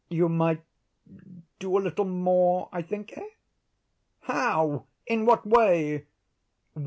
You 0.09 0.29
might—do 0.29 1.77
a 1.77 1.77
little 1.77 2.05
more, 2.05 2.69
I 2.71 2.81
think, 2.81 3.15
eh?" 3.15 3.27
"How?—in 4.21 5.27
what 5.27 5.45
way?" 5.45 6.07